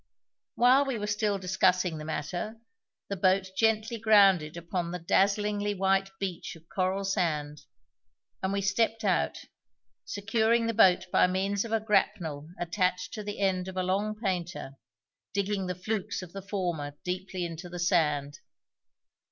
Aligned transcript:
While 0.55 0.85
we 0.85 0.97
were 0.97 1.05
still 1.05 1.37
discussing 1.37 1.99
the 1.99 2.05
matter 2.05 2.57
the 3.07 3.15
boat 3.15 3.49
gently 3.55 3.99
grounded 3.99 4.57
upon 4.57 4.89
the 4.89 4.97
dazzlingly 4.97 5.75
white 5.75 6.09
beach 6.19 6.55
of 6.55 6.67
coral 6.69 7.03
sand, 7.05 7.65
and 8.41 8.51
we 8.51 8.63
stepped 8.63 9.03
out, 9.03 9.37
securing 10.03 10.65
the 10.65 10.73
boat 10.73 11.05
by 11.11 11.27
means 11.27 11.65
of 11.65 11.71
a 11.71 11.79
grapnel 11.79 12.49
attached 12.59 13.13
to 13.13 13.23
the 13.23 13.37
end 13.41 13.67
of 13.67 13.77
a 13.77 13.83
long 13.83 14.15
painter, 14.15 14.71
digging 15.35 15.67
the 15.67 15.75
flukes 15.75 16.23
of 16.23 16.33
the 16.33 16.41
former 16.41 16.97
deeply 17.03 17.45
into 17.45 17.69
the 17.69 17.77
sand. 17.77 18.39